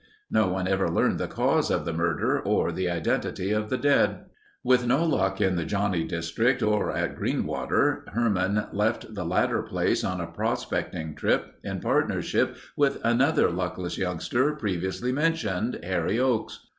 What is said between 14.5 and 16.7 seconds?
previously mentioned—Harry Oakes.